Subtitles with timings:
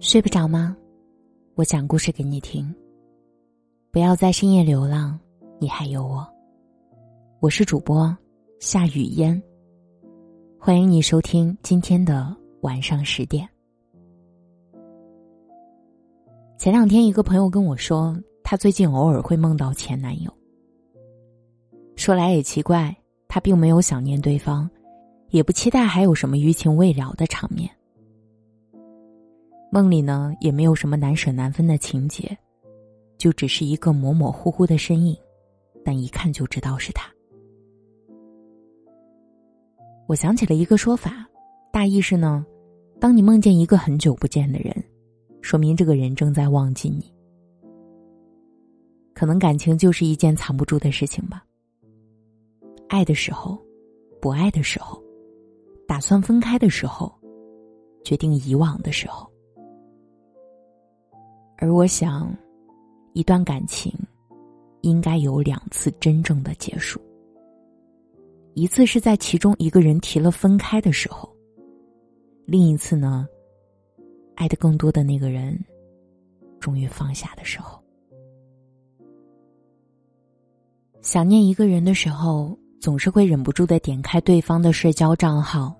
[0.00, 0.76] 睡不着吗？
[1.56, 2.72] 我讲故事给你听。
[3.90, 5.18] 不要在深夜流浪，
[5.58, 6.24] 你还有我。
[7.40, 8.16] 我是主播
[8.60, 9.42] 夏雨嫣，
[10.56, 13.48] 欢迎你收听今天的晚上十点。
[16.58, 20.32] 前两天，一个朋友跟我说，他最近偶尔会梦到前男友。
[21.96, 22.96] 说来也奇怪，
[23.26, 24.70] 他并没有想念对方，
[25.30, 27.68] 也不期待还有什么余情未了的场面。
[29.70, 32.36] 梦里呢，也没有什么难舍难分的情节，
[33.18, 35.14] 就只是一个模模糊糊的身影，
[35.84, 37.12] 但一看就知道是他。
[40.06, 41.28] 我想起了一个说法，
[41.70, 42.46] 大意是呢，
[42.98, 44.74] 当你梦见一个很久不见的人，
[45.42, 47.14] 说明这个人正在忘记你。
[49.12, 51.44] 可能感情就是一件藏不住的事情吧。
[52.88, 53.58] 爱的时候，
[54.18, 54.98] 不爱的时候，
[55.86, 57.12] 打算分开的时候，
[58.02, 59.30] 决定遗忘的时候。
[61.60, 62.32] 而我想，
[63.14, 63.92] 一段感情
[64.82, 67.00] 应该有两次真正的结束。
[68.54, 71.28] 一次是在其中一个人提了分开的时候，
[72.46, 73.26] 另一次呢，
[74.36, 75.58] 爱的更多的那个人
[76.60, 77.82] 终于放下的时候。
[81.02, 85.74] 想念一个人的时候，总是会忍不住的点开对方的社交账号，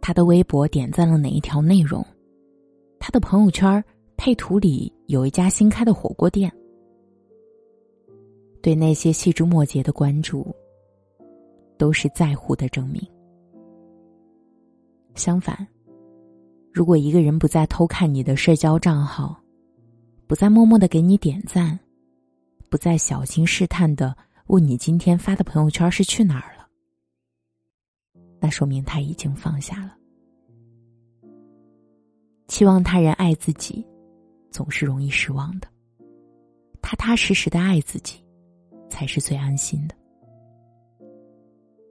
[0.00, 2.04] 他的微博点赞了哪一条内容，
[3.00, 3.82] 他的朋友圈
[4.22, 6.52] 配图里有一家新开的火锅店，
[8.60, 10.54] 对那些细枝末节的关注，
[11.78, 13.00] 都是在乎的证明。
[15.14, 15.66] 相反，
[16.70, 19.42] 如果一个人不再偷看你的社交账号，
[20.26, 21.80] 不再默默的给你点赞，
[22.68, 24.14] 不再小心试探的
[24.48, 26.68] 问你今天发的朋友圈是去哪儿了，
[28.38, 29.96] 那说明他已经放下了。
[32.48, 33.82] 期望他人爱自己。
[34.50, 35.68] 总是容易失望的。
[36.82, 38.24] 踏踏实实的爱自己，
[38.88, 39.94] 才是最安心的。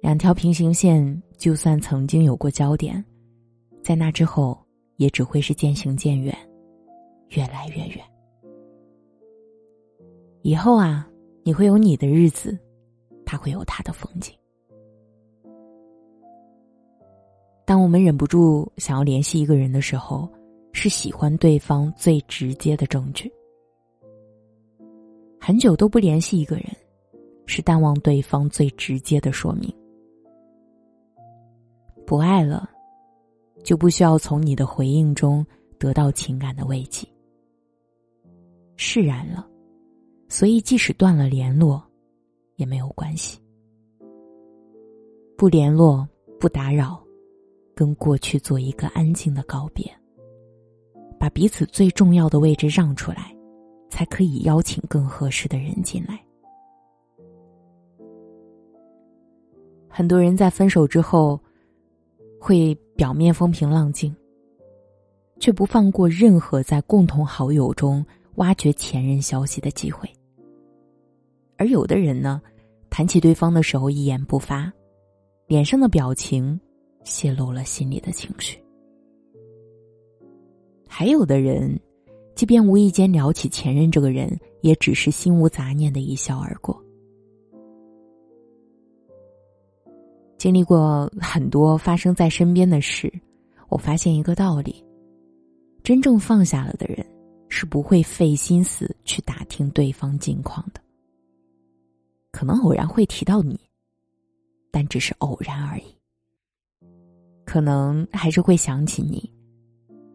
[0.00, 3.04] 两条平行线，就算曾经有过交点，
[3.82, 4.58] 在那之后，
[4.96, 6.36] 也只会是渐行渐远，
[7.30, 8.04] 越来越远。
[10.42, 11.08] 以后啊，
[11.42, 12.58] 你会有你的日子，
[13.26, 14.34] 他会有他的风景。
[17.64, 20.28] 当我们忍不住想要联系一个人的时候。
[20.80, 23.28] 是喜欢对方最直接的证据。
[25.40, 26.66] 很久都不联系一个人，
[27.46, 29.74] 是淡忘对方最直接的说明。
[32.06, 32.70] 不爱了，
[33.64, 35.44] 就不需要从你的回应中
[35.80, 37.04] 得到情感的慰藉。
[38.76, 39.44] 释然了，
[40.28, 41.82] 所以即使断了联络，
[42.54, 43.40] 也没有关系。
[45.36, 46.06] 不联络，
[46.38, 47.02] 不打扰，
[47.74, 49.84] 跟过去做一个安静的告别。
[51.18, 53.34] 把彼此最重要的位置让出来，
[53.90, 56.18] 才可以邀请更合适的人进来。
[59.88, 61.40] 很多人在分手之后，
[62.40, 64.14] 会表面风平浪静，
[65.40, 68.04] 却不放过任何在共同好友中
[68.36, 70.08] 挖掘前任消息的机会。
[71.56, 72.40] 而有的人呢，
[72.90, 74.72] 谈起对方的时候一言不发，
[75.48, 76.60] 脸上的表情
[77.02, 78.62] 泄露了心里的情绪。
[80.98, 81.78] 还有的人，
[82.34, 86.76] 即便无意间聊起前任这个人，也只是心无杂念的一笑而过。
[90.38, 93.12] 经历过很多发生在身边的事，
[93.68, 94.84] 我发现一个道理：
[95.84, 97.06] 真正放下了的人，
[97.48, 100.80] 是不会费心思去打听对方近况的。
[102.32, 103.56] 可能偶然会提到你，
[104.72, 105.84] 但只是偶然而已。
[107.44, 109.37] 可能还是会想起你。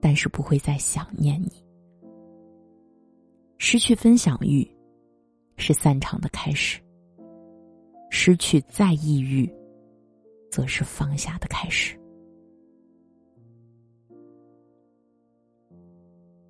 [0.00, 1.64] 但是不会再想念你。
[3.58, 4.66] 失去分享欲，
[5.56, 6.80] 是散场的开始；
[8.08, 9.52] 失去在意欲，
[10.50, 11.98] 则是放下的开始。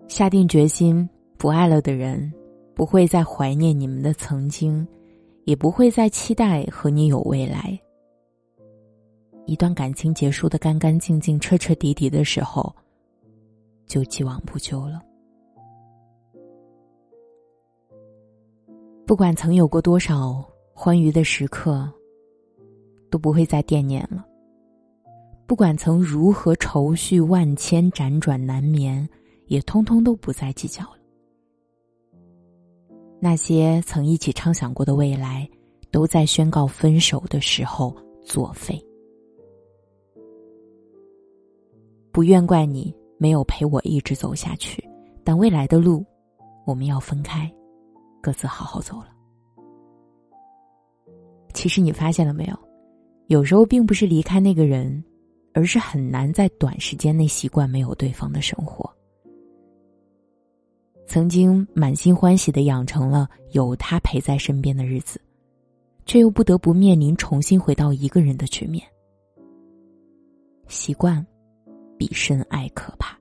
[0.06, 1.08] 下定决心
[1.38, 2.32] 不爱了的人，
[2.74, 4.86] 不会再怀念你们的曾经，
[5.44, 7.78] 也不会再期待和你有未来。
[9.46, 12.74] 一段感情结束的干干净净、彻彻底底的时候。
[13.88, 15.02] 就既往不咎了。
[19.06, 20.44] 不管曾有过多少
[20.74, 21.90] 欢愉的时刻，
[23.10, 24.22] 都不会再惦念了；
[25.46, 29.08] 不管曾如何愁绪万千、辗转难眠，
[29.46, 30.98] 也通通都不再计较了。
[33.18, 35.48] 那些曾一起畅想过的未来，
[35.90, 38.78] 都在宣告分手的时候作废。
[42.12, 42.94] 不愿怪你。
[43.18, 44.82] 没有陪我一直走下去，
[45.22, 46.04] 但未来的路，
[46.64, 47.52] 我们要分开，
[48.22, 49.08] 各自好好走了。
[51.52, 52.56] 其实你发现了没有？
[53.26, 55.04] 有时候并不是离开那个人，
[55.52, 58.88] 而是很难在短时间内习惯没有对方的生活。
[61.06, 65.20] 曾经满心欢喜的养成了有他陪在身边的日子，
[66.06, 68.86] 却又不得不面临重新回到一个人的局面。
[70.68, 71.26] 习惯，
[71.98, 73.18] 比深爱可怕。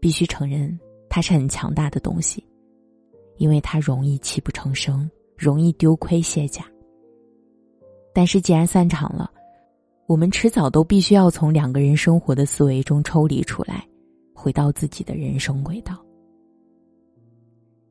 [0.00, 2.44] 必须承认，它是很强大的东西，
[3.36, 6.66] 因为它容易泣不成声，容易丢盔卸甲。
[8.12, 9.32] 但是既然散场了，
[10.06, 13.88] 我们迟早都必须要从两个人生活的思维中抽离出来，
[14.34, 16.04] 回到自己的人生轨道。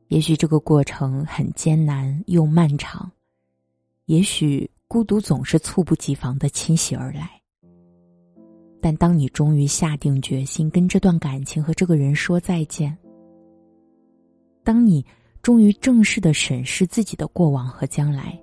[0.09, 3.09] 也许这个过程很艰难又漫长，
[4.05, 7.40] 也许孤独总是猝不及防的侵袭而来。
[8.81, 12.97] 但当你终于下定决心跟这段感情和这个人说再见，
[14.63, 15.05] 当你
[15.43, 18.37] 终于正式的审视自己的过往和将来，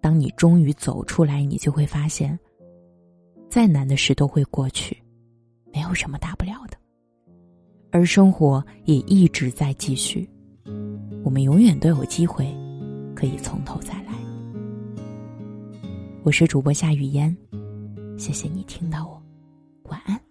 [0.00, 2.38] 当你终于走出来，你就会发现，
[3.50, 4.96] 再难的事都会过去，
[5.72, 6.78] 没有什么大不了的，
[7.90, 10.28] 而生活也一直在继续，
[11.22, 12.46] 我们永远都有机会
[13.14, 14.14] 可以从头再来。
[16.22, 17.36] 我是主播夏雨嫣，
[18.16, 19.15] 谢谢你听到我。
[19.88, 20.25] 晚安。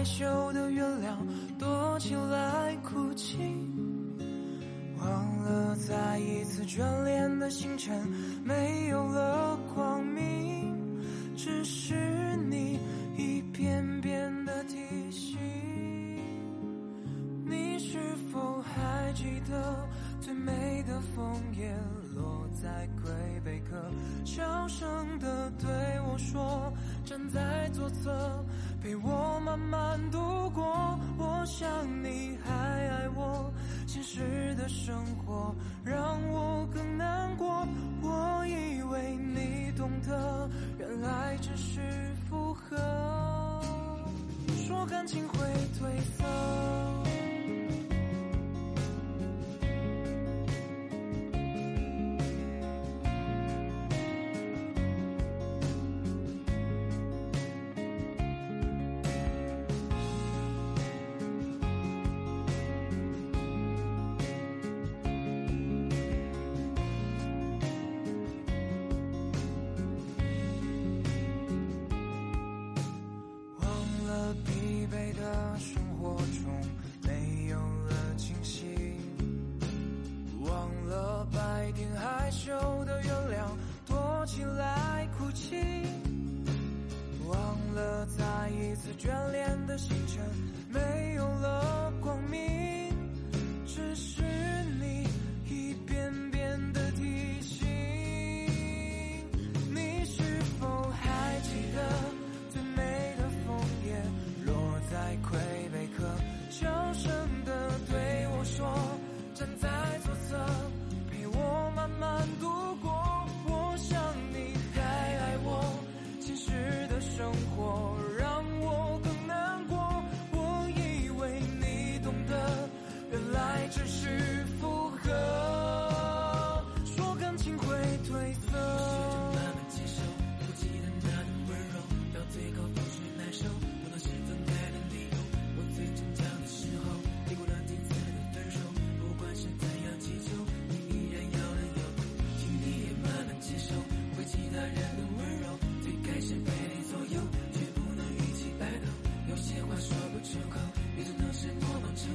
[0.00, 1.14] 害羞的月亮
[1.58, 3.36] 躲起来哭泣，
[4.98, 8.08] 忘了再一次眷恋的星辰
[8.42, 10.74] 没有了光明，
[11.36, 11.94] 只是
[12.48, 12.80] 你
[13.14, 14.78] 一遍遍的提
[15.10, 15.38] 醒，
[17.44, 17.98] 你是
[18.32, 19.86] 否还记得？
[20.18, 21.74] 最美的枫叶
[22.14, 23.12] 落在魁
[23.44, 23.76] 北克，
[24.24, 25.68] 小声的对
[26.06, 26.72] 我说
[27.04, 28.44] ：“站在左侧，
[28.82, 31.68] 陪我慢慢度过。”我想
[32.02, 32.79] 你还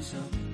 [0.06, 0.45] some